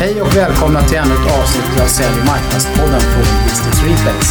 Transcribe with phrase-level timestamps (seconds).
[0.00, 4.30] Hej och välkomna till ännu ett avsnitt av Sälj och marknadspodden från Business Reflex.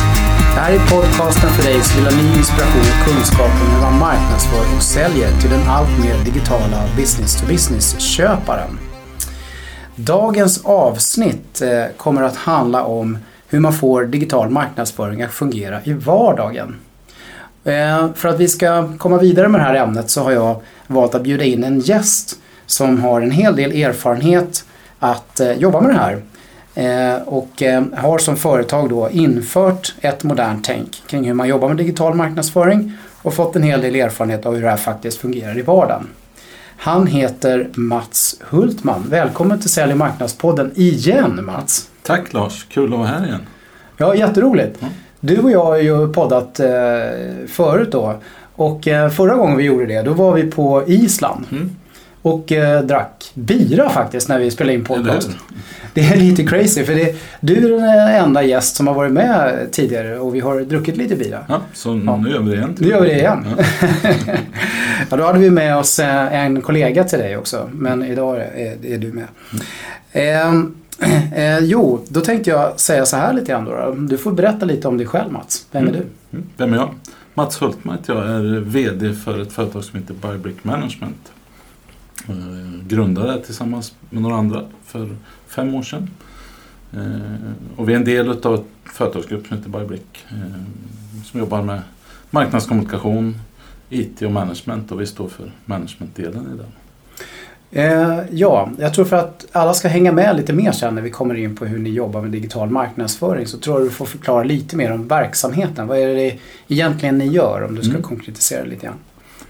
[0.56, 3.82] Det här är podcasten för dig som vill ha ny inspiration och kunskap om hur
[3.82, 8.80] man marknadsför och säljer till den allt mer digitala business-to-business-köparen.
[9.96, 15.94] Dagens avsnitt eh, kommer att handla om hur man får digital marknadsföring att fungera i
[15.94, 16.76] vardagen.
[17.64, 21.16] Eh, för att vi ska komma vidare med det här ämnet så har jag valt
[21.16, 24.64] att bjuda in en gäst som har en hel del erfarenhet
[25.00, 26.22] att eh, jobba med det här.
[27.26, 27.64] Och
[27.96, 32.94] har som företag då infört ett modernt tänk kring hur man jobbar med digital marknadsföring
[33.22, 36.08] och fått en hel del erfarenhet av hur det här faktiskt fungerar i vardagen.
[36.78, 39.06] Han heter Mats Hultman.
[39.10, 41.90] Välkommen till Sälj och marknadspodden igen Mats.
[42.04, 43.42] Tack Lars, kul att vara här igen.
[43.98, 44.82] Ja, jätteroligt.
[44.82, 44.94] Mm.
[45.20, 46.68] Du och jag har ju poddat eh,
[47.48, 48.22] förut då.
[48.56, 51.46] Och eh, förra gången vi gjorde det, då var vi på Island.
[51.52, 51.76] Mm.
[52.28, 55.30] Och eh, drack bira faktiskt när vi spelade in podcast.
[55.94, 59.68] Det är lite crazy för det, du är den enda gäst som har varit med
[59.72, 61.46] tidigare och vi har druckit lite bira.
[61.50, 62.18] Ja, så ja.
[62.18, 62.76] nu gör vi det igen.
[62.78, 63.46] Nu gör vi det igen.
[63.58, 63.64] Ja.
[65.10, 67.70] ja, då hade vi med oss eh, en kollega till dig också.
[67.74, 69.28] Men idag är, är du med.
[70.12, 70.74] Mm.
[71.00, 73.96] Eh, eh, jo, då tänkte jag säga så här lite grann då.
[73.98, 75.66] Du får berätta lite om dig själv Mats.
[75.72, 76.02] Vem är mm.
[76.02, 76.38] du?
[76.38, 76.50] Mm.
[76.58, 76.90] Vem är jag?
[77.34, 81.32] Mats Hultman jag är VD för ett företag som heter Bybrick Management.
[82.88, 85.16] Grundade tillsammans med några andra för
[85.48, 86.10] fem år sedan.
[86.94, 90.62] Eh, och vi är en del av ett företagsgrupp som heter Bybrick eh,
[91.26, 91.82] som jobbar med
[92.30, 93.36] marknadskommunikation,
[93.90, 96.72] IT och management och vi står för managementdelen i den.
[97.72, 101.10] Eh, ja, jag tror för att alla ska hänga med lite mer sen när vi
[101.10, 104.44] kommer in på hur ni jobbar med digital marknadsföring så tror jag du får förklara
[104.44, 105.88] lite mer om verksamheten.
[105.88, 106.38] Vad är det
[106.68, 108.04] egentligen ni gör om du ska mm.
[108.04, 108.98] konkretisera lite grann?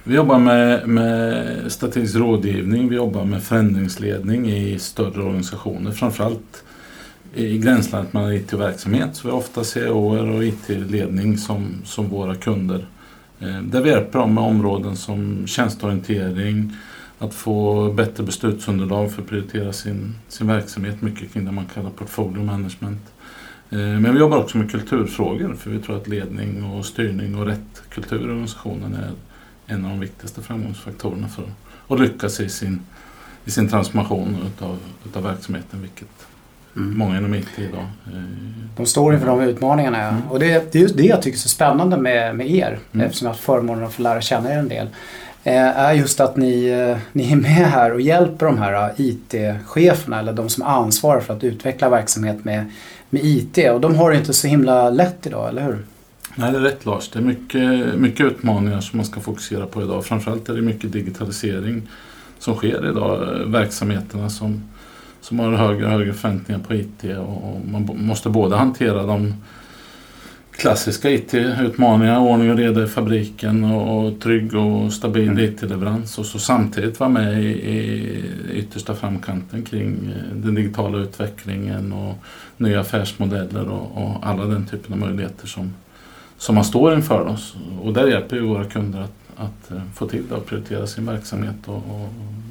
[0.08, 5.92] Vi jobbar med, med strategisk rådgivning, vi jobbar med förändringsledning i större organisationer.
[5.92, 6.64] Framförallt
[7.36, 9.16] i gränslandet mellan IT och verksamhet.
[9.16, 12.86] Så vi har ofta CEOer och IT-ledning som, som våra kunder.
[13.40, 16.74] Eh, där vi hjälper dem med områden som tjänsteorientering,
[17.20, 21.02] att få bättre beslutsunderlag för att prioritera sin, sin verksamhet.
[21.02, 23.02] Mycket kring det man kallar portfolio management.
[23.70, 27.46] Eh, men vi jobbar också med kulturfrågor för vi tror att ledning och styrning och
[27.46, 29.12] rätt kultur i organisationen är
[29.68, 31.44] en av de viktigaste framgångsfaktorerna för
[31.88, 32.80] att lyckas i sin,
[33.46, 36.28] i sin transformation utav, utav verksamheten, vilket
[36.76, 36.98] mm.
[36.98, 38.22] många inom IT idag eh,
[38.78, 39.98] De står inför de utmaningarna.
[39.98, 40.08] Ja.
[40.08, 40.22] Mm.
[40.30, 43.06] Och det, det är just det jag tycker är så spännande med, med er, mm.
[43.06, 44.88] eftersom jag har haft förmånen att få lära känna er en del
[45.44, 50.20] eh, är just att ni, eh, ni är med här och hjälper de här IT-cheferna
[50.20, 52.72] eller de som ansvarar för att utveckla verksamhet med,
[53.10, 53.58] med IT.
[53.72, 55.86] Och de har det inte så himla lätt idag, eller hur?
[56.40, 57.10] Nej, det är rätt Lars.
[57.10, 60.06] Det är mycket, mycket utmaningar som man ska fokusera på idag.
[60.06, 61.82] Framförallt är det mycket digitalisering
[62.40, 63.18] som sker idag.
[63.46, 64.64] Verksamheterna som,
[65.22, 69.34] som har högre och högre förväntningar på IT och man måste både hantera de
[70.52, 75.44] klassiska IT-utmaningar, ordning och reda i fabriken och, och trygg och stabil mm.
[75.44, 81.94] IT-leverans och så samtidigt vara med i, i yttersta framkanten kring eh, den digitala utvecklingen
[81.94, 82.16] och
[82.58, 85.74] nya affärsmodeller och, och alla den typen av möjligheter som,
[86.38, 87.56] som man står inför oss.
[87.84, 91.06] Och där hjälper vi våra kunder att, att eh, få till det och prioritera sin
[91.06, 92.10] verksamhet och, och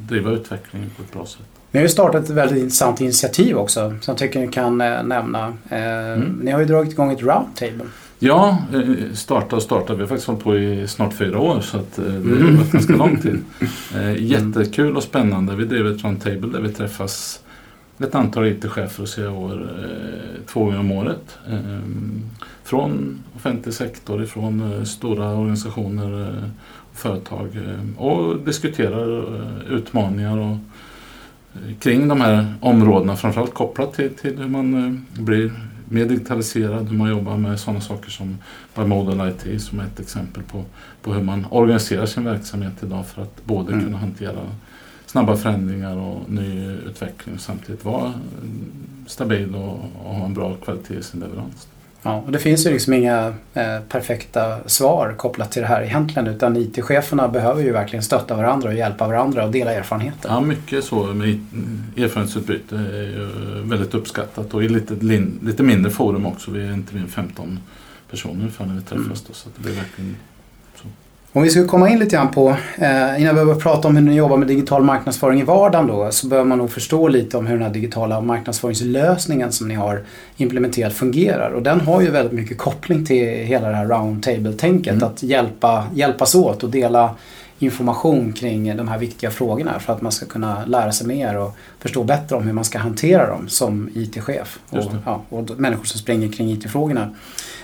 [0.08, 1.46] driva utvecklingen på ett bra sätt.
[1.70, 5.02] Ni har ju startat ett väldigt intressant initiativ också som jag tycker ni kan eh,
[5.02, 5.52] nämna.
[5.68, 6.40] Eh, mm.
[6.42, 7.84] Ni har ju dragit igång ett roundtable.
[8.18, 8.58] Ja,
[9.14, 9.94] starta och starta.
[9.94, 12.56] Vi har faktiskt hållit på i snart fyra år så att det har mm.
[12.56, 13.44] varit ganska lång tid.
[14.18, 15.56] Jättekul och spännande.
[15.56, 17.40] Vi driver ett roundtable där vi träffas
[17.98, 19.68] ett antal IT-chefer och CEOer
[20.46, 21.38] två gånger om året
[22.66, 26.48] från offentlig sektor, ifrån eh, stora organisationer och eh,
[26.92, 29.24] företag eh, och diskuterar
[29.70, 30.56] utmaningar och
[31.80, 35.52] kring de här områdena, framförallt kopplat till, till hur man blir
[35.88, 38.38] mer digitaliserad, hur man jobbar med sådana saker som
[38.74, 40.64] Bimodal IT som är ett exempel på,
[41.02, 43.84] på hur man organiserar sin verksamhet idag för att både mm.
[43.84, 44.40] kunna hantera
[45.16, 48.12] snabba förändringar och ny utveckling och samtidigt vara
[49.06, 51.68] stabil och, och ha en bra kvalitet i sin leverans.
[52.02, 56.28] Ja, och det finns ju liksom inga eh, perfekta svar kopplat till det här egentligen
[56.28, 60.28] utan IT-cheferna behöver ju verkligen stötta varandra och hjälpa varandra och dela erfarenheter.
[60.28, 61.40] Ja, mycket så med
[61.96, 63.28] erfarenhetsutbyte är ju
[63.62, 64.94] väldigt uppskattat och i lite,
[65.42, 66.50] lite mindre forum också.
[66.50, 67.60] Vi är inte mer än 15
[68.10, 69.06] personer ungefär när vi träffas.
[69.06, 69.18] Mm.
[69.26, 70.16] Då, så det blir verkligen
[71.36, 72.48] om vi ska komma in lite grann på,
[72.78, 76.08] eh, innan vi börjar prata om hur ni jobbar med digital marknadsföring i vardagen då,
[76.10, 80.02] så behöver man nog förstå lite om hur den här digitala marknadsföringslösningen som ni har
[80.36, 81.50] implementerat fungerar.
[81.50, 84.92] Och den har ju väldigt mycket koppling till hela det här roundtable-tänket.
[84.92, 85.08] Mm.
[85.08, 87.10] Att hjälpa, hjälpas åt och dela
[87.58, 91.56] information kring de här viktiga frågorna för att man ska kunna lära sig mer och
[91.78, 96.00] förstå bättre om hur man ska hantera dem som IT-chef och, ja, och människor som
[96.00, 97.10] springer kring IT-frågorna.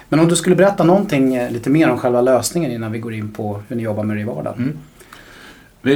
[0.08, 3.14] Men om du skulle berätta någonting eh, lite mer om själva lösningen innan vi går
[3.14, 4.62] in på hur ni jobbar med det i vardagen.
[4.62, 4.78] Mm.
[5.82, 5.94] Vi,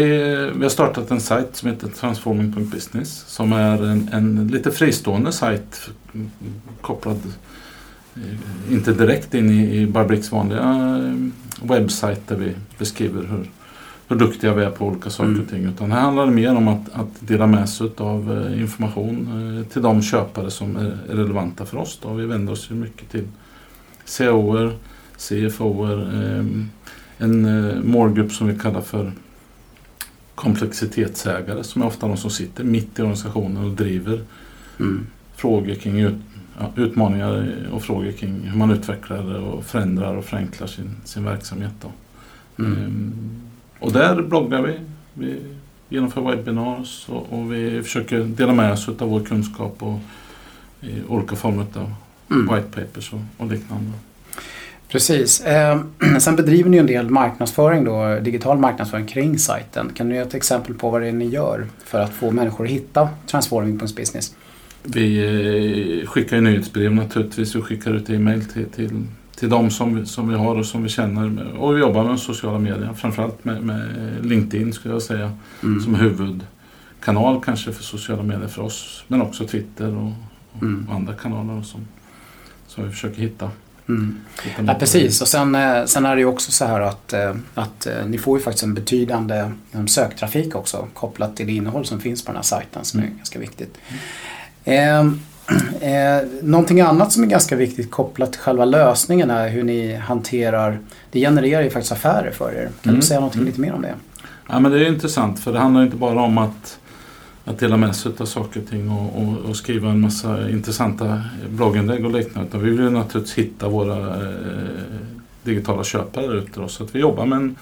[0.56, 5.90] vi, har startat en sajt som heter transforming.business som är en, en lite fristående sajt
[6.80, 7.20] kopplad
[8.16, 13.50] eh, inte direkt in i, i Barbricks vanliga eh, webbsajt där vi beskriver hur,
[14.08, 15.42] hur duktiga vi är på olika saker mm.
[15.42, 15.64] och ting.
[15.64, 20.02] Utan här handlar det mer om att, att dela med sig av information till de
[20.02, 21.98] köpare som är relevanta för oss.
[22.02, 22.14] Då.
[22.14, 23.24] Vi vänder oss ju mycket till
[24.18, 24.76] COer,
[25.16, 26.70] CFOer, ehm,
[27.18, 29.12] en eh, målgrupp som vi kallar för
[30.34, 34.20] komplexitetsägare som är ofta de som sitter mitt i organisationen och driver
[34.80, 35.06] mm.
[35.34, 36.14] frågor kring ut,
[36.58, 41.72] ja, utmaningar och frågor kring hur man utvecklar och förändrar och förenklar sin, sin verksamhet.
[41.82, 41.92] Då.
[42.62, 42.78] Mm.
[42.78, 43.12] Ehm,
[43.80, 44.74] och där bloggar vi.
[45.14, 45.40] Vi
[45.88, 49.98] genomför webinars och, och vi försöker dela med oss av vår kunskap och
[50.80, 51.92] i olika former av
[52.30, 52.54] mm.
[52.54, 53.92] white papers och, och liknande.
[54.88, 55.40] Precis.
[55.40, 55.80] Eh,
[56.18, 59.92] sen bedriver ni en del marknadsföring då, digital marknadsföring kring sajten.
[59.94, 62.64] Kan du ge ett exempel på vad det är ni gör för att få människor
[62.64, 64.34] att hitta Transforming.business?
[64.82, 67.56] Vi eh, skickar nyhetsbrev naturligtvis.
[67.56, 69.02] Vi skickar ut e-mail till, till,
[69.36, 71.52] till de som som vi har och som vi känner.
[71.58, 72.92] Och vi jobbar med sociala medier.
[72.96, 73.88] Framförallt med, med
[74.22, 75.32] LinkedIn skulle jag säga.
[75.62, 75.80] Mm.
[75.80, 79.04] Som huvudkanal kanske för sociala medier för oss.
[79.08, 80.12] Men också Twitter och,
[80.52, 80.88] och mm.
[80.90, 81.80] andra kanaler som,
[82.66, 83.50] som vi försöker hitta.
[83.88, 84.20] Mm.
[84.66, 87.86] Ja, precis, och sen, eh, sen är det ju också så här att, eh, att
[87.86, 89.50] eh, ni får ju faktiskt en betydande
[89.86, 93.12] söktrafik också kopplat till det innehåll som finns på den här sajten som mm.
[93.12, 93.78] är ganska viktigt.
[94.64, 95.20] Mm.
[95.80, 100.78] Eh, någonting annat som är ganska viktigt kopplat till själva lösningen är hur ni hanterar,
[101.10, 102.70] det genererar ju faktiskt affärer för er.
[102.82, 103.00] Kan mm.
[103.00, 103.50] du säga någonting mm.
[103.50, 103.94] lite mer om det?
[104.48, 106.78] Ja men det är intressant för det handlar inte bara om att
[107.46, 111.22] att dela med sig av saker och ting och, och, och, skriva en massa intressanta
[111.48, 112.48] blogginlägg och liknande.
[112.48, 114.28] Utan vi vill naturligtvis hitta våra eh,
[115.42, 116.68] digitala köpare där ute.
[116.68, 117.56] Så att vi jobbar med en,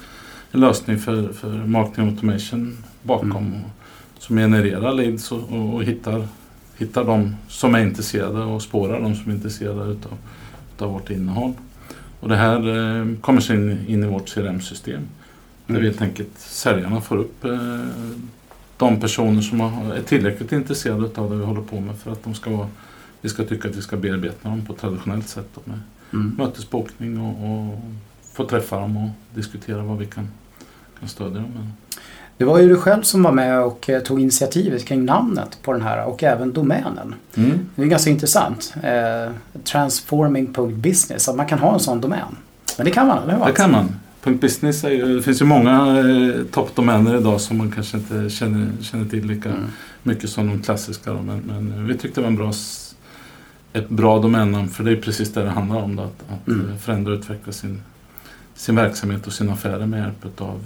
[0.53, 3.53] en lösning för, för marketing automation bakom mm.
[3.55, 6.29] och, som genererar leads och, och, hittar,
[6.77, 10.13] hittar de som är intresserade och spårar de som är intresserade utav,
[10.75, 11.53] utav vårt innehåll.
[12.21, 15.03] Och det här eh, kommer sen in i vårt CRM-system.
[15.67, 15.83] Där mm.
[15.83, 17.79] vi helt enkelt säljarna får upp eh,
[18.77, 22.35] de personer som är tillräckligt intresserade av det vi håller på med för att de
[22.35, 22.69] ska vara,
[23.21, 25.59] vi ska tycka att vi ska bearbeta dem på ett traditionellt sätt.
[25.65, 25.81] Med
[26.13, 26.35] mm.
[26.39, 27.79] mötesbokning och, och
[28.33, 30.29] få träffa dem och diskutera vad vi kan,
[31.01, 31.67] kan stödja dem med.
[32.37, 35.73] Det var ju du själv som var med och eh, tog initiativet kring namnet på
[35.73, 37.15] den här och även domänen.
[37.35, 37.59] Mm.
[37.75, 38.75] Det är ganska intressant.
[38.83, 39.33] Eh,
[39.65, 42.37] transforming.business, att man kan ha en sån domän.
[42.77, 43.45] Men det kan man, eller hur?
[43.47, 43.89] Det kan man.
[44.25, 48.83] Business är ju, det finns ju många eh, toppdomäner idag som man kanske inte känner,
[48.83, 49.63] känner till lika mm.
[50.03, 51.13] mycket som de klassiska.
[51.13, 52.53] Då, men, men, vi tyckte det var en bra,
[53.73, 55.97] ett bra domännamn för det är precis det det handlar om.
[55.97, 56.79] Då, att, att mm.
[56.79, 57.83] Förändra och utveckla sin,
[58.55, 60.61] sin verksamhet och sina affärer med hjälp av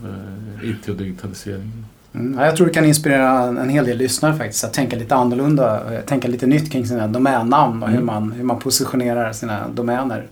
[0.63, 1.85] eh, IT och digitalisering.
[2.15, 5.95] Mm, jag tror det kan inspirera en hel del lyssnare faktiskt att tänka lite annorlunda,
[5.95, 8.07] eh, tänka lite nytt kring sina domännamn och hur, mm.
[8.07, 10.27] man, hur man positionerar sina domäner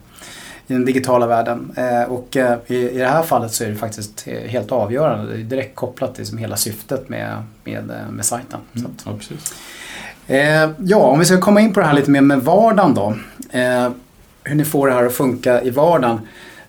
[0.67, 1.73] i den digitala världen.
[1.77, 2.37] Eh, och
[2.67, 5.33] i, det här fallet så är det faktiskt helt avgörande.
[5.33, 8.61] Det är direkt kopplat till liksom hela syftet med, med, med sajten.
[8.77, 9.55] Mm, ja, precis.
[10.79, 13.15] ja, om vi ska komma in på det här lite mer med vardagen då.
[14.45, 16.21] hur ni får det här att funka i vardagen.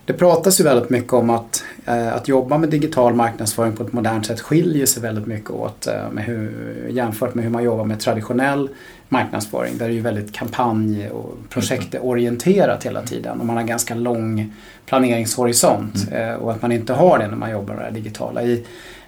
[0.08, 4.26] Det pratas ju väldigt mycket om att, att jobba med digital marknadsföring på ett modernt
[4.26, 8.68] sätt skiljer sig väldigt mycket åt med hur, jämfört med hur man jobbar med traditionell
[9.08, 9.78] marknadsföring.
[9.78, 14.54] Där det är ju väldigt kampanj och projektorienterat hela tiden och man har ganska lång
[14.86, 16.30] planeringshorisont mm.
[16.30, 18.42] Eh, och att man inte har det när man jobbar med det digitala.
[18.42, 18.64] I,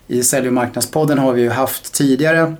[0.07, 2.55] i Sälj och marknadspodden har vi ju haft tidigare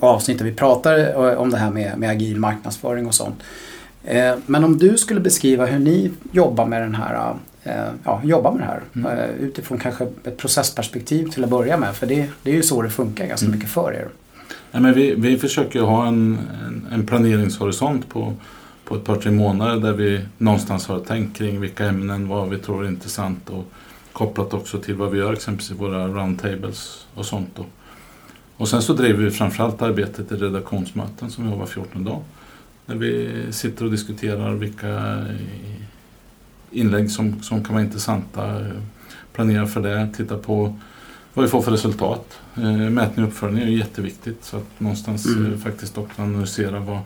[0.00, 3.42] avsnitt där vi pratar om det här med, med agil marknadsföring och sånt.
[4.04, 7.34] Eh, men om du skulle beskriva hur ni jobbar med den här eh,
[8.04, 8.80] ja, jobba med det här.
[8.94, 9.30] Mm.
[9.40, 11.94] Utifrån kanske ett processperspektiv till att börja med.
[11.94, 13.58] För det, det är ju så det funkar ganska mm.
[13.58, 14.08] mycket för er.
[14.70, 18.32] Nej, men vi, vi försöker ha en, en, en, planeringshorisont på,
[18.84, 22.58] på ett par tre månader där vi någonstans har tänkt kring vilka ämnen, vad vi
[22.58, 23.64] tror är intressant och
[24.12, 27.48] kopplat också till vad vi gör exempelvis i våra roundtables och sånt.
[27.56, 27.64] Då.
[28.56, 32.22] Och sen så driver vi framförallt arbetet i redaktionsmöten som vi har var 14 dag.
[32.86, 35.24] Där vi sitter och diskuterar vilka
[36.74, 38.66] inlägg som, som kan vara intressanta,
[39.32, 40.74] planerar för det, tittar på
[41.34, 42.38] vad vi får för resultat.
[42.56, 45.52] Eh, mätning och uppföljning är jätteviktigt så att någonstans mm.
[45.52, 46.98] Eh, faktiskt också analysera vad,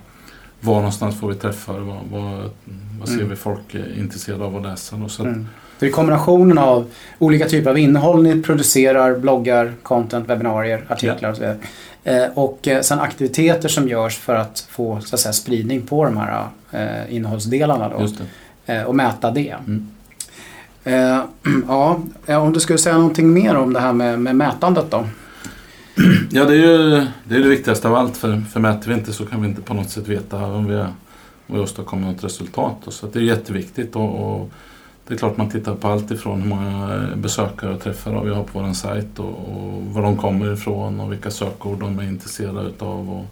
[0.61, 1.79] var någonstans får vi träffar?
[1.79, 2.51] Vad, vad,
[2.99, 3.29] vad ser Mm.
[3.29, 4.97] vi folk är intresserade av att läsa?
[4.97, 5.49] Och så att, Mm.
[5.79, 6.87] Det är kombinationen av
[7.19, 11.59] olika typer av innehåll ni producerar, bloggar, content, webbinarier, artiklar och så vidare.
[12.05, 16.05] Eh, och eh, sen aktiviteter som görs för att få så att säga, spridning på
[16.05, 17.99] de här eh, innehållsdelarna då.
[18.69, 19.57] Eh, och mäta det.
[19.67, 19.87] Mm.
[20.85, 21.21] Eh,
[21.69, 25.07] ja, om du skulle säga någonting mer om det här med, med mätandet då?
[26.31, 28.17] Ja, det är ju det, är det viktigaste av allt.
[28.17, 30.77] För, för mäter vi inte så kan vi inte på något sätt veta om vi,
[30.77, 30.95] om
[31.47, 32.87] vi åstadkommer något resultat.
[32.87, 33.97] Och Så det är jätteviktigt.
[33.97, 34.51] Och, och
[35.07, 38.45] det är klart man tittar på allt ifrån hur många besökare och träffar vi har
[38.45, 42.69] på vår sajt och, och var de kommer ifrån och vilka sökord de är intresserade
[42.69, 43.11] utav.
[43.11, 43.27] Och,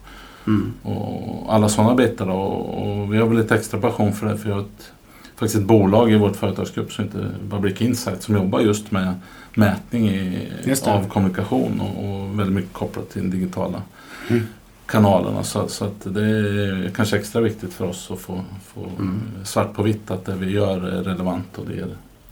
[0.46, 0.72] Mm.
[0.82, 2.26] och alla sådana bitar.
[2.26, 2.32] Då.
[2.34, 4.38] Och, vi har väl lite extra passion för det.
[4.38, 4.92] För vi har ett,
[5.36, 9.14] faktiskt ett bolag i vårt företagsgrupp som heter Public Insight som jobbar just med
[9.54, 10.48] mätning i,
[10.84, 13.82] av kommunikation och, och väldigt mycket kopplat till digitala
[14.30, 14.42] Mm.
[14.86, 15.42] kanalerna.
[15.42, 18.40] Så, så att det är kanske extra viktigt för oss att få,
[18.74, 19.20] få Mm.
[19.44, 21.86] svart på vitt att det vi gör är relevant och det är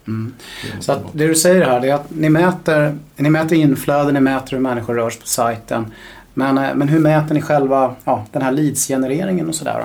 [0.07, 0.33] Mm.
[0.81, 4.51] Så att det du säger här är att ni mäter, ni mäter inflöde, ni mäter
[4.51, 5.87] hur människor rör sig på sajten.
[6.35, 9.85] Men, eh, men hur mäter ni själva ja, den här leadsgenereringen och sådär?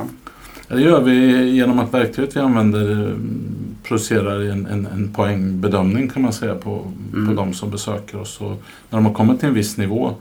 [0.69, 6.21] Det gör vi genom att verktyget vi använder mm, producerar en, en, en poängbedömning kan
[6.21, 7.27] man säga på, Mm.
[7.27, 8.41] på de som besöker oss.
[8.41, 10.13] Och när de har kommit till en viss nivå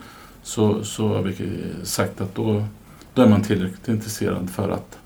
[0.42, 1.34] så, så har vi
[1.82, 2.64] sagt att då,
[3.14, 4.98] då är man tillräckligt intresserad för att,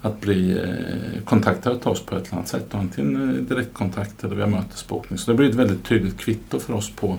[0.00, 2.74] att bli eh, kontaktad av oss på ett eller annat sätt.
[2.74, 5.18] Antingen eh, direktkontakt eller via mötesbokning.
[5.18, 7.18] Så det blir ett väldigt tydligt kvitto för oss på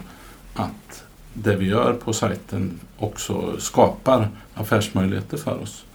[0.54, 1.04] att
[1.34, 5.86] det vi gör på sajten också skapar affärsmöjligheter för oss.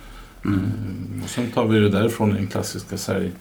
[0.46, 1.22] Mm.
[1.24, 3.32] Och sen tar vi det därifrån i den klassiska sälj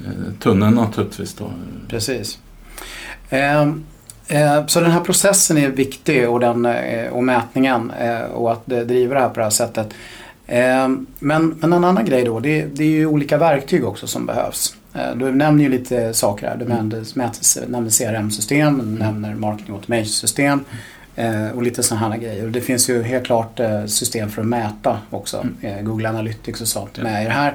[0.00, 1.50] eh, naturligtvis då.
[1.88, 2.38] Precis.
[3.30, 3.84] Ehm,
[4.28, 7.92] eh, så den här processen är viktig och, den, eh, och mätningen
[8.34, 9.94] och att driver det här på det här sättet.
[10.46, 14.26] Ehm, men, men en annan grej då, det, det är ju olika verktyg också som
[14.26, 14.76] behövs.
[14.94, 16.56] Eh, du nämner ju lite saker här.
[16.56, 20.64] Du nämnde, mätes- nämnde CRM-system, du nämner marketing automation-system
[21.54, 22.44] och lite sådana här grejer.
[22.44, 25.46] Och det finns ju helt klart eh, system för att mäta också.
[25.60, 27.54] Eh, Google Analytics och sånt med i det här.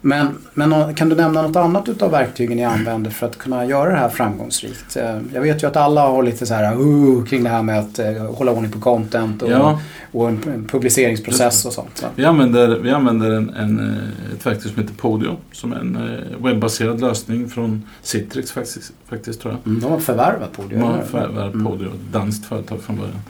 [0.00, 3.90] Men, men kan du nämna något annat utav verktygen ni använder för att kunna göra
[3.90, 4.96] det här framgångsrikt?
[4.96, 7.78] Eh, Jag vet ju att alla har lite så här uh, kring det här med
[7.78, 9.80] att eh, hålla ordning på content och, Ja,
[10.12, 11.90] och en en publiceringsprocess och sånt.
[11.98, 12.06] Så.
[12.14, 15.98] vi använder, vi använder en, en, eh, ett verktyg som heter Podio som är en
[16.38, 19.66] webbaserad lösning från Citrix faktiskt, faktiskt tror jag.
[19.72, 20.74] Mm, de har förvärvat det.
[20.76, 21.66] De har förvärvat Mm.
[21.66, 23.20] Podio, ett danskt företag från början.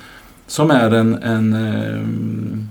[0.47, 2.69] Som är en, en, ehm,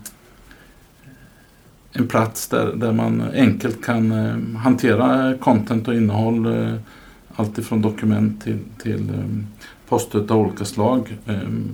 [1.98, 6.46] en plats där, där man enkelt kan eh, hantera content och innehåll.
[6.46, 6.74] eh,
[7.40, 9.48] Allt ifrån dokument till, till um,
[9.90, 11.18] poster av olika slag.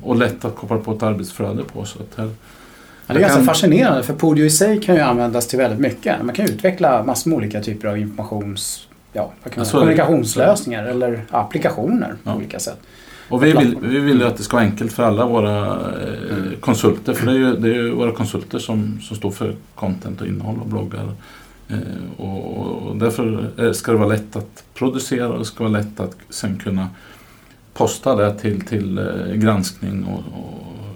[0.04, 1.86] och lätt att koppla på ett arbetsflöde på.
[1.86, 5.02] Så att här, Ja, det är ganska kan- fascinerande för Podio i sig kan ju
[5.02, 6.26] användas till väldigt mycket.
[6.26, 8.88] Man kan utveckla massor med olika typer av informations...
[9.14, 9.96] Ja, vad kan man Ja, så säga, är det.
[9.96, 12.36] kommunikationslösningar eller applikationer på Ja.
[12.36, 12.80] olika sätt.
[13.30, 16.38] Och vi vill, vi vill ju att det ska vara enkelt för alla våra eh,
[16.38, 16.56] Mm.
[16.60, 17.14] konsulter.
[17.14, 20.28] För det är ju, det är ju våra konsulter som, som står för content och
[20.28, 21.12] innehåll och bloggar.
[21.70, 21.78] Eh,
[22.18, 26.00] och, och därför eh, ska det vara lätt att producera och det ska vara lätt
[26.00, 26.90] att sen kunna
[27.74, 29.00] posta det till, till
[29.36, 30.24] granskning och,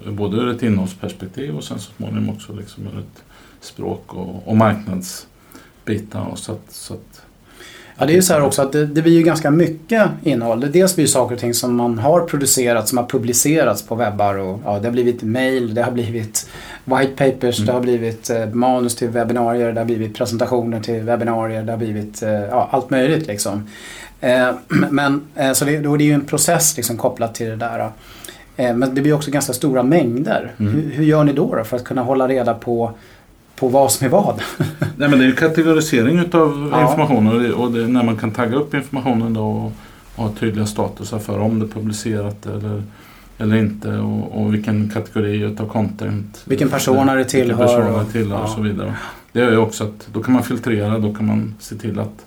[0.07, 3.23] och både ur ett innehållsperspektiv och sen så småningom också liksom ur ett
[3.61, 6.25] språk och, och marknadsbitar.
[6.31, 7.21] Och så att, så att,
[7.99, 10.59] Ja, det är ju så här också att det, det blir ju ganska mycket innehåll.
[10.59, 13.95] Det dels blir ju saker och ting som man har producerat, som har publicerats på
[13.95, 16.49] webbar och ja, det har blivit mail, det har blivit
[16.85, 17.65] white papers, Mm.
[17.67, 21.77] det har blivit eh, manus till webbinarier, det har blivit presentationer till webbinarier, det har
[21.77, 23.67] blivit eh, ja, allt möjligt liksom.
[24.21, 24.49] Eh,
[24.89, 27.91] men eh, så det, då är det ju en process liksom kopplat till det där.
[28.57, 30.51] Eh, men det blir också ganska stora mängder.
[30.59, 30.73] Mm.
[30.73, 32.91] Hur, hur gör ni då, då för att kunna hålla reda på,
[33.59, 34.41] på vad som är vad?
[34.97, 36.81] Nej, men det är ju kategorisering utav Ja.
[36.81, 39.71] informationen och, det, och när man kan tagga upp informationen då och,
[40.15, 42.83] och ha tydliga statusar för om det är publicerat eller,
[43.37, 46.41] eller inte och, och vilken kategori utav content.
[46.45, 48.43] Vilken person det tillhör Vilken person och- det tillhör ja.
[48.43, 48.93] och så vidare.
[49.31, 52.25] Det gör ju också att då kan man filtrera, då kan man se till att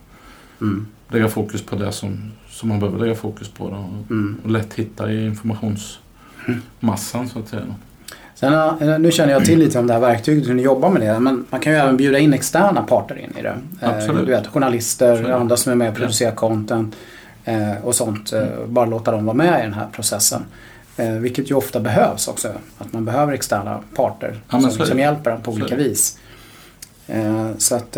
[0.60, 0.86] Mm.
[1.08, 2.18] lägga fokus på det som,
[2.48, 4.36] som man behöver lägga fokus på då, och, Mm.
[4.44, 7.62] och lätt hitta i informationsmassan så att säga.
[7.68, 7.74] Då.
[8.40, 11.02] Sen, eh, nu känner jag till lite om det här verktyget hur ni jobbar med
[11.02, 11.20] det.
[11.20, 13.54] Men man kan ju även bjuda in externa parter in i det.
[13.82, 14.26] Eh, Absolut.
[14.26, 15.30] Du vet, journalister, Absolut.
[15.32, 16.96] andra som är med och producerar content
[17.44, 18.32] eh, och sånt.
[18.32, 20.44] Eh, Bara låta dem vara med i den här processen.
[21.20, 22.48] Vilket ju ofta behövs också.
[22.78, 26.18] Att man behöver externa parter Ja, som, som hjälper en på olika vis.
[27.58, 27.96] Så att,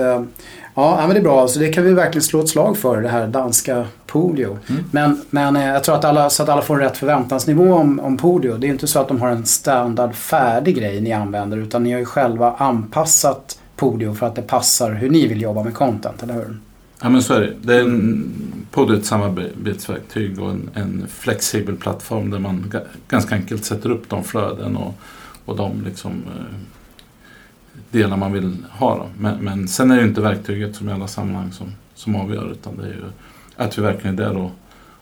[0.75, 1.49] ja men det är bra.
[1.49, 4.59] Så det kan vi verkligen slå ett slag för, det här danska Podio.
[4.69, 4.85] Mm.
[4.91, 8.17] Men, men eh, jag tror att alla, så att alla får rätt förväntansnivå om, om
[8.17, 8.57] Podio.
[8.59, 11.93] Det är inte så att de har en standard färdig grej ni använder utan ni
[11.93, 16.23] har ju själva anpassat Podio för att det passar hur ni vill jobba med content,
[16.23, 16.57] eller hur?
[17.02, 17.55] Ja men så är det.
[17.62, 18.33] Det är en,
[18.71, 22.73] Podio är ett samarbetsverktyg och en, en, flexibel plattform där man
[23.09, 24.95] ganska enkelt sätter upp de flöden och,
[25.45, 26.57] och de liksom, eh,
[27.91, 29.07] delar man vill ha.
[29.19, 32.76] Men, men sen är det inte verktyget som i alla sammanhang som, som avgör utan
[32.76, 33.05] det är ju
[33.57, 34.50] att vi verkligen är där och,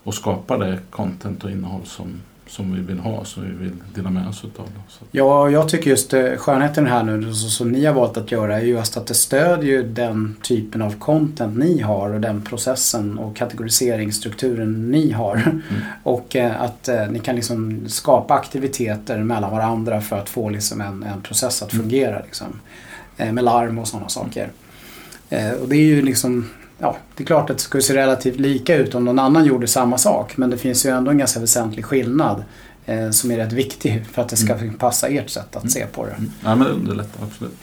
[0.04, 4.10] och skapar det content och innehåll som, som vi vill ha, som vi vill dela
[4.10, 4.66] med oss utav.
[4.88, 5.04] Så.
[5.10, 8.64] Ja, jag tycker just eh, skönheten här nu som ni har valt att göra är
[8.64, 14.90] just att det stödjer den typen av content ni har och den processen och kategoriseringsstrukturen
[14.90, 15.36] ni har.
[15.36, 15.60] Mm.
[16.02, 20.80] Och eh, att eh, ni kan liksom skapa aktiviteter mellan varandra för att få liksom
[20.80, 21.82] en, en process att mm.
[21.82, 22.22] fungera.
[22.24, 22.60] Liksom.
[23.16, 24.48] Med larm och sådana saker.
[25.60, 26.46] Och det är ju liksom
[26.80, 29.66] ja, det är klart att det skulle se relativt lika ut om någon annan gjorde
[29.66, 30.36] samma sak.
[30.36, 32.44] Men det finns ju ändå en ganska väsentlig skillnad
[32.86, 34.74] eh, som är rätt viktig för att det ska mm.
[34.74, 35.70] passa ert sätt att mm.
[35.70, 36.12] se på det.
[36.12, 36.30] Mm.
[36.44, 37.56] Ja, men det underlättar absolut.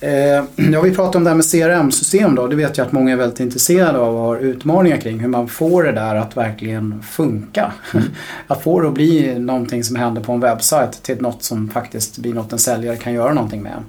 [0.00, 2.46] Eh, ja, vi pratar om det här med CRM-system då.
[2.46, 5.20] Det vet jag att många är väldigt intresserade av och har utmaningar kring.
[5.20, 7.72] Hur man får det där att verkligen funka.
[7.94, 8.06] Mm.
[8.46, 12.18] att få det att bli någonting som händer på en webbsajt till något som faktiskt
[12.18, 13.82] blir något en säljare kan göra någonting med.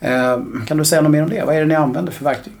[0.00, 1.44] Eh, kan du säga något mer om det?
[1.46, 2.52] Vad är det ni använder för verktyg?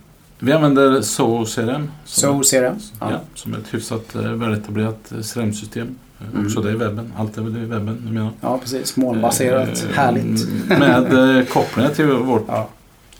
[0.44, 1.90] Vi använder Zoho CRM.
[2.04, 2.76] Zoho CRM?
[3.00, 3.10] Ja.
[3.10, 3.20] ja.
[3.34, 5.94] Som är ett hyfsat eh, väletablerat eh, CRM-system.
[6.20, 6.46] Eh, mm.
[6.46, 7.12] Också det i webben.
[7.16, 8.30] Allt är väl i webben numera.
[8.40, 8.96] Ja, precis.
[8.96, 9.84] Molnbaserat.
[9.84, 10.68] Eh, Härligt.
[10.68, 12.68] Med kopplingar till vårt ja.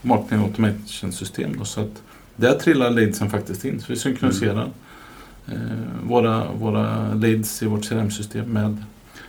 [0.03, 1.65] marketing automation-system.
[1.65, 2.03] Så att
[2.37, 3.81] där trillar leadsen faktiskt in.
[3.81, 4.71] Så vi synkroniserar
[5.47, 5.61] mm.
[5.61, 8.85] eh, våra, våra leads i vårt CRM-system med,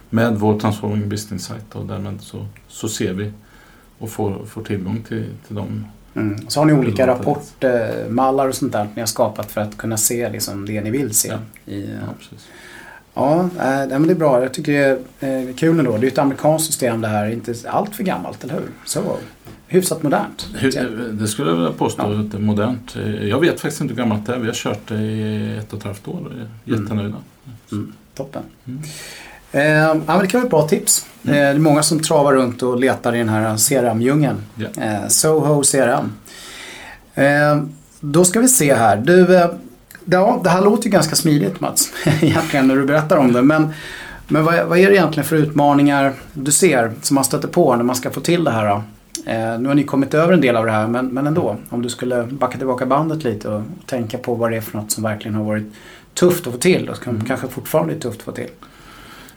[0.10, 1.78] med vår Transforming Business Site.
[1.78, 3.32] Och därmed så, så ser vi
[3.98, 5.86] och får, får tillgång till, till de
[6.16, 6.50] Mm.
[6.50, 10.30] Så har ni olika rapportmallar och sånt där ni har skapat för att kunna se
[10.30, 11.28] liksom det ni vill se.
[11.28, 11.38] Ja,
[11.74, 12.48] i, ja precis.
[13.14, 14.42] Ja, äh, men det är bra.
[14.42, 15.98] Jag tycker det är eh, kul ändå.
[15.98, 17.30] Det är ett amerikanskt system det här.
[17.30, 18.70] Inte allt för gammalt, eller hur?
[18.86, 19.18] Så
[19.68, 20.48] hyfsat modernt.
[21.12, 22.20] Det skulle jag vilja påstå ja.
[22.20, 22.96] att det är modernt.
[23.22, 24.40] Jag vet faktiskt inte hur gammalt det är.
[24.40, 27.08] Vi har kört det i ett och ett halvt år och är jättenöjda.
[27.08, 27.24] Mm.
[27.72, 27.94] Mm.
[28.16, 28.44] Toppen.
[28.66, 28.82] Mm.
[29.56, 31.06] Eh, ja, det kan vara ett bra tips.
[31.24, 31.36] Mm.
[31.36, 34.38] Eh, det är många som travar runt och letar i den här CRM-djungeln.
[34.58, 35.04] Yeah.
[35.04, 36.12] Eh, Soho CRM.
[37.14, 37.64] Eh,
[38.00, 38.98] då ska vi se här.
[38.98, 39.50] Du, eh,
[40.06, 41.92] ja, det här låter ju ganska smidigt Mats,
[42.22, 43.42] egentligen när du berättar om det.
[43.42, 43.74] Men,
[44.28, 47.84] men vad, vad, är det egentligen för utmaningar du ser som man stöter på när
[47.84, 48.82] man ska få till det här?
[49.60, 51.58] Nu har ni kommit över en del av det här men, men ändå.
[51.70, 54.92] Om du skulle backa tillbaka bandet lite och tänka på vad det är för något
[54.92, 55.74] som verkligen har varit
[56.14, 57.26] tufft att få till och mm.
[57.26, 58.50] kanske fortfarande är tufft att få till.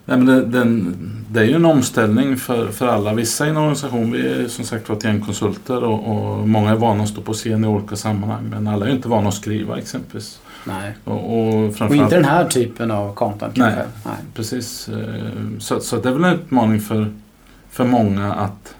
[0.08, 0.96] Nej, men det, den,
[1.30, 3.14] det är ju en omställning för, för alla.
[3.14, 6.70] Vissa i en organisation, vi är som sagt var ett gäng konsulter och, och, många
[6.70, 8.44] är vana att stå på scen i olika sammanhang.
[8.50, 10.40] Men alla är inte vana att skriva exempelvis.
[10.64, 10.94] Nej.
[11.04, 14.08] Och, och, och inte den här typen av content nej, kanske?
[14.08, 14.88] Nej, precis.
[14.88, 17.12] Eh, så, så det är väl en utmaning för,
[17.70, 18.74] för många att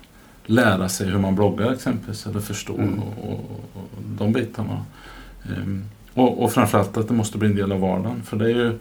[0.47, 2.27] lära sig hur man bloggar exempelvis.
[2.27, 2.99] Eller förstå mm.
[2.99, 3.89] och, och, och,
[4.19, 4.85] de bitarna.
[5.45, 8.23] Ehm, och, och framförallt att det måste bli en del av vardagen.
[8.25, 8.79] För det är ju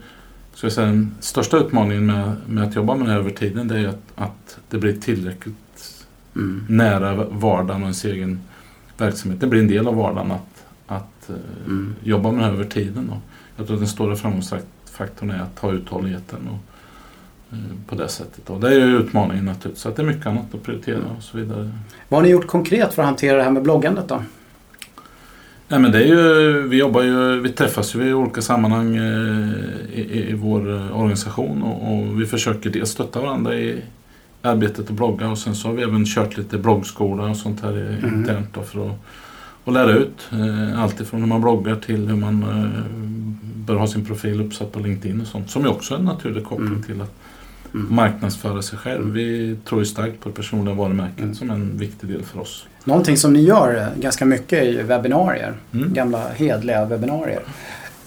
[0.58, 3.80] så säga, den största utmaningen med, med att jobba med det här över tiden det
[3.80, 6.66] är att, att det blir tillräckligt mm.
[6.70, 8.42] nära vardagen och ens egen
[8.98, 9.42] verksamhet.
[9.42, 11.96] Det blir en del av vardagen att, att eh, mm.
[12.04, 13.10] jobba med det här över tiden.
[13.10, 13.18] Och
[13.58, 16.60] jag tror att den stora framgångsfaktorn är att ha uthålligheten och,
[17.56, 18.50] eh, på det sättet.
[18.50, 19.82] Och det är ju utmaningen naturligtvis.
[19.82, 21.72] Så att det är mycket annat att prioritera och så vidare.
[22.10, 24.24] Vad har ni gjort konkret för att hantera det här med bloggandet då?
[25.70, 29.50] Nej, men det är ju, vi jobbar ju, vi träffas ju i olika sammanhang eh,
[29.94, 33.82] i, i, vår eh, organisation och, och, vi försöker dels stötta varandra i
[34.42, 37.72] arbetet att blogga och sen så har vi även kört lite bloggskola och sånt här
[37.72, 38.16] mm.
[38.16, 38.96] internt då för att,
[39.66, 40.30] att lära ut.
[40.32, 42.46] Eh, allt ifrån hur man bloggar till hur man
[43.56, 46.44] bör ha sin profil uppsatt på LinkedIn och sånt som ju också är en naturlig
[46.44, 46.84] koppling mm.
[46.84, 47.16] till att
[47.74, 47.96] mm.
[47.96, 49.14] marknadsföra sig själv.
[49.14, 51.36] Vi tror ju starkt på det personliga varumärket mm.
[51.36, 52.68] som en viktig del för oss.
[52.88, 55.54] Någonting som ni gör ganska mycket är ju webbinarier.
[55.74, 55.94] Mm.
[55.94, 57.42] Gamla hedliga webbinarier.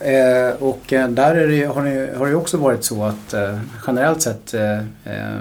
[0.00, 3.58] Eh, och eh, där är det, har, det, har det också varit så att eh,
[3.86, 5.36] generellt sett eh, eh,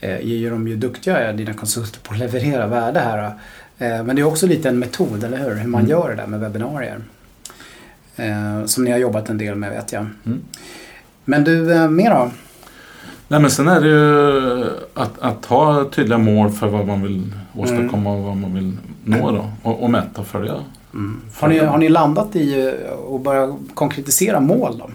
[0.00, 3.24] är ju de ju duktiga, dina konsulter, på att leverera värde här.
[3.78, 5.54] Eh, men det är också lite en metod, eller hur?
[5.54, 5.90] Hur man mm.
[5.90, 7.00] gör det där med webbinarier.
[8.66, 10.06] som ni har jobbat en del med vet jag.
[10.26, 10.40] Mm.
[11.24, 12.30] Men du, mer då?
[13.28, 14.64] Nej men sen är det ju
[14.94, 19.30] att, att ha tydliga mål för vad man vill åstadkomma och vad man vill nå
[19.30, 19.50] då.
[19.62, 20.54] Och, och mäta och följa.
[20.92, 21.20] Mm.
[21.34, 22.74] Har, ni, har ni landat i
[23.14, 24.90] att börja konkretisera mål då?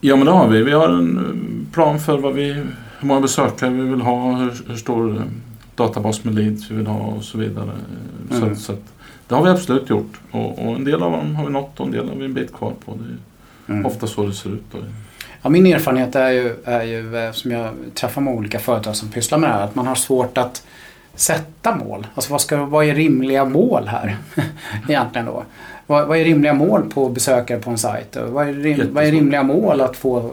[0.00, 0.62] Ja men det har vi.
[0.62, 2.52] Vi har en plan för vad vi,
[2.98, 5.22] hur många besökare vi vill ha, hur, hur stor
[5.74, 7.70] databas med leads vi vill ha och så vidare.
[8.30, 8.56] Mm.
[8.56, 8.92] Så, så att,
[9.28, 10.20] det har vi absolut gjort.
[10.30, 12.34] Och, och, en del av dem har vi nått och en del har vi en
[12.34, 12.92] bit kvar på.
[12.94, 13.86] Det är mm.
[13.86, 14.64] ofta så det ser ut.
[14.72, 14.78] Då.
[15.42, 19.08] Ja, min erfarenhet är ju, är ju, eh, som jag träffar med olika företag som
[19.08, 20.62] pysslar med det här, att man har svårt att
[21.14, 22.06] sätta mål?
[22.14, 24.16] Alltså vad, ska, vad är rimliga mål här
[24.88, 25.44] egentligen då?
[25.86, 28.16] Vad, vad, är rimliga mål på besökare på en sajt?
[28.28, 30.30] Vad är, rim, vad är rimliga mål att få,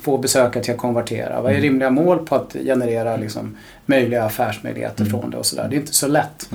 [0.00, 1.42] få besökare till att konvertera?
[1.42, 1.62] Vad är mm.
[1.62, 5.10] rimliga mål på att generera liksom, möjliga affärsmöjligheter mm.
[5.10, 5.66] från det och sådär?
[5.70, 6.50] Det är inte så lätt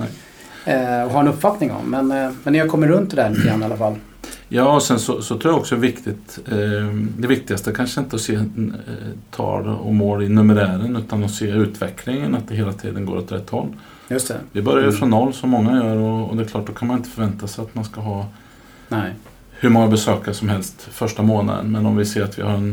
[0.64, 1.90] eh, att ha en uppfattning om.
[1.90, 3.94] Men, eh, men jag kommer runt det där lite grann i alla fall.
[4.48, 6.38] Ja, och sen så, så tror jag också viktigt.
[6.46, 6.56] Eh,
[7.18, 8.42] det viktigaste kanske inte att se eh,
[9.30, 13.32] tal och mål i numerären utan att se utvecklingen, att det hela tiden går åt
[13.32, 13.68] rätt håll.
[14.08, 14.40] Just det.
[14.52, 14.96] Vi börjar ju mm.
[14.96, 17.46] från noll som många gör och, och, det är klart då kan man inte förvänta
[17.46, 18.26] sig att man ska ha
[18.88, 19.12] Nej.
[19.50, 21.72] hur många besökare som helst första månaden.
[21.72, 22.72] Men om vi ser att vi har en,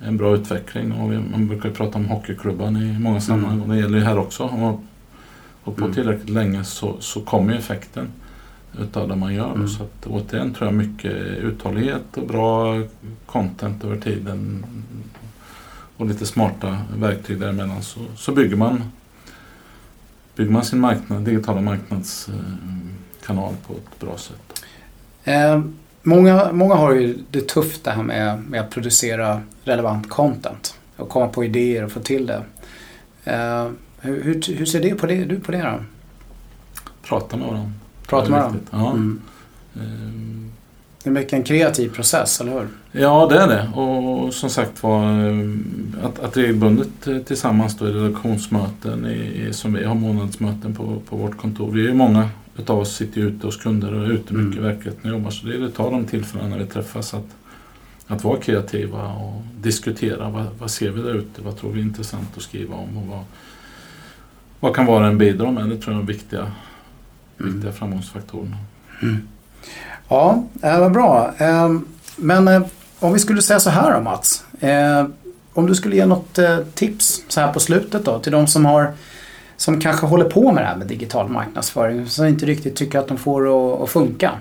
[0.00, 3.54] eh, en bra utveckling och vi, man brukar ju prata om hockeyklubban i många sammanhang
[3.54, 3.62] mm.
[3.62, 4.42] och det gäller ju här också.
[4.42, 4.78] Om man
[5.62, 5.94] hållit på mm.
[5.94, 8.08] tillräckligt länge så, så kommer ju effekten
[8.80, 9.54] utav det man gör.
[9.54, 9.68] Mm.
[9.68, 12.82] Så att, återigen tror jag mycket uthållighet och bra
[13.26, 14.66] content över tiden
[15.96, 18.82] och lite smarta verktyg däremellan så, så bygger man
[20.36, 24.64] bygger man sin marknad, digitala marknadskanal på ett bra sätt.
[25.24, 25.62] Eh,
[26.02, 31.08] många, många har ju det tufft det här med, med att producera relevant content och
[31.08, 32.42] komma på idéer och få till det.
[33.24, 33.68] Eh,
[34.00, 35.84] hur, hur, ser det på det, du på det då?
[37.02, 37.72] Prata med varandra.
[38.06, 38.60] Prata med varandra?
[38.70, 38.90] Ja.
[38.90, 39.20] Mm.
[39.74, 40.52] Um,
[41.02, 42.68] det är mycket en kreativ process, eller hur?
[42.92, 43.80] Ja, det är det.
[43.80, 45.48] Och som sagt var eh,
[46.02, 51.16] att, att regelbundet eh, tillsammans då i redaktionsmöten i, som vi har månadsmöten på, på
[51.16, 51.70] vårt kontor.
[51.70, 54.58] Vi är ju många utav oss sitter ute hos kunder och är ute mycket mm.
[54.58, 55.30] i verkligheten och jobbar.
[55.30, 57.28] Så det är att ta de tillfällena när vi träffas att,
[58.06, 60.28] att vara kreativa och diskutera.
[60.28, 61.42] Vad, vad ser vi där ute?
[61.42, 62.96] Vad tror vi är intressant att skriva om?
[62.96, 63.24] Och vad,
[64.60, 65.68] vad kan vara en bidra med?
[65.68, 66.52] Det tror jag är viktiga,
[67.40, 67.52] mm.
[67.52, 68.56] viktiga framgångsfaktorerna.
[69.02, 69.28] Mm.
[70.08, 71.34] Ja, eh, vad bra.
[71.38, 71.74] Eh,
[72.16, 72.62] men eh,
[72.98, 74.44] om vi skulle säga så här då Mats.
[75.56, 76.38] Om du skulle ge något
[76.74, 78.92] tips så här på slutet då till de som har
[79.56, 83.08] som kanske håller på med det här med digital marknadsföring som inte riktigt tycker att
[83.08, 84.32] de får att funka.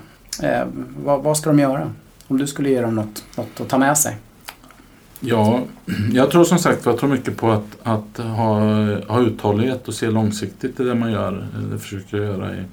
[1.04, 1.92] Vad, vad ska de göra?
[2.28, 4.18] Om du skulle ge dem något, något att ta med sig?
[5.20, 5.60] Ja,
[6.14, 8.60] jag tror som sagt jag tror mycket på att, att ha,
[9.08, 11.48] ha uthållighet och se långsiktigt i det man gör.
[11.72, 12.64] Det försöker jag göra i,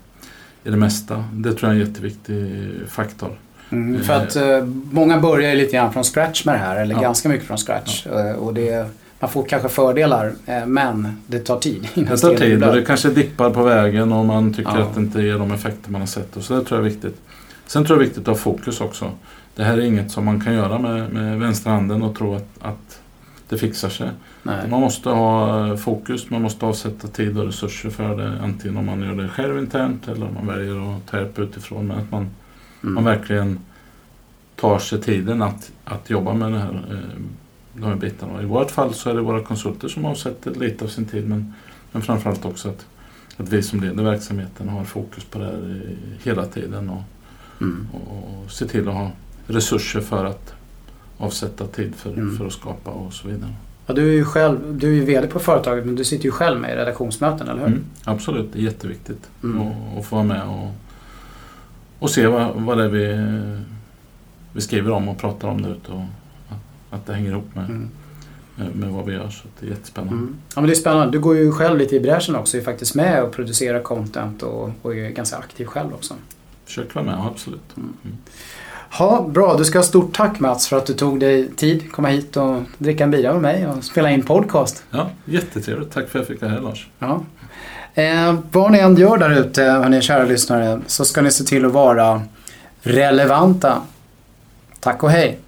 [0.65, 1.25] i det mesta.
[1.33, 3.39] Det tror jag är en jätteviktig faktor.
[3.71, 7.01] Mm, för att eh, många börjar lite grann från scratch med det här, eller ja.
[7.01, 8.07] ganska mycket från scratch.
[8.07, 8.29] Ja.
[8.29, 8.87] Eh, och det,
[9.21, 11.89] man får kanske fördelar, eh, men det tar tid.
[11.95, 14.83] Det tar tid och det kanske dippar på vägen och man tycker ja.
[14.83, 16.37] att det inte ger de effekter man har sett.
[16.37, 17.17] Och så det tror jag är viktigt.
[17.67, 19.11] Sen tror jag det är viktigt att ha fokus också.
[19.57, 23.01] Det här är inget som man kan göra med, med vänsterhanden och tro att, att
[23.51, 24.11] det fixar sig.
[24.43, 24.69] Nej.
[24.69, 28.41] Man måste ha fokus, man måste avsätta tid och resurser för det.
[28.43, 31.87] Antingen om man gör det själv internt eller om man väljer att ta hjälp utifrån.
[31.87, 32.31] Men att man,
[32.83, 32.95] mm.
[32.95, 33.59] man verkligen
[34.57, 37.21] tar sig tiden att, att jobba med det här, eh,
[37.75, 38.43] de här bitarna.
[38.43, 41.55] I vårt fall så är det våra konsulter som avsätter lite av sin tid men,
[41.93, 42.87] men framförallt också att,
[43.37, 45.83] att vi som leder verksamheten har fokus på det här
[46.23, 47.03] hela tiden och,
[47.61, 47.89] mm.
[47.93, 49.11] och, och se till att ha
[49.47, 50.55] resurser för att
[51.21, 52.39] avsätta tid för, mm.
[52.39, 53.55] för att skapa och så vidare.
[53.87, 56.31] Ja, du är ju själv, du är ju VD på företaget men du sitter ju
[56.31, 57.67] själv med i redaktionsmöten, eller hur?
[57.67, 59.61] Mm, absolut, det är jätteviktigt mm.
[59.61, 60.69] att, att få vara med och,
[61.99, 63.27] och se vad, vad det är vi,
[64.53, 66.05] vi skriver om och pratar om där ute och
[66.49, 66.59] att,
[66.91, 67.89] att det hänger ihop med, mm.
[68.73, 69.29] med vad vi gör.
[69.29, 70.15] Så det är jättespännande.
[70.15, 70.37] Mm.
[70.55, 71.13] Ja, men det är spännande.
[71.13, 72.57] Du går ju själv lite i bräschen också.
[72.57, 76.15] Är faktiskt med och producerar content och, och är ganska aktiv själv också.
[76.65, 77.77] Försöker vara med, absolut.
[78.99, 82.09] Ja, bra, du ska ha stort tack Mats för att du tog dig tid komma
[82.09, 84.83] hit och dricka en bira med mig och spela in podcast.
[84.91, 85.93] Ja, jättetrevligt.
[85.93, 86.89] Tack för att jag fick vara här Lars.
[86.99, 87.23] Ja.
[87.95, 91.65] Eh, vad ni än gör där ute, hörni kära lyssnare, så ska ni se till
[91.65, 92.23] att vara
[92.83, 93.83] relevanta.
[94.81, 95.39] Tack och hej!